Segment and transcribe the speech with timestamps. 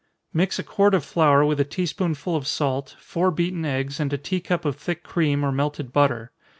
[0.33, 4.11] _Mix a quart of flour with a tea spoonful of salt, four beaten eggs, and
[4.11, 6.31] a tea cup of thick cream, or melted butter.